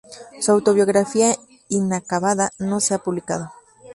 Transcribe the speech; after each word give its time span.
Su 0.41 0.51
autobiografía 0.53 1.35
inacabada 1.69 2.49
no 2.57 2.79
se 2.79 2.95
ha 2.95 3.03
publicado. 3.03 3.51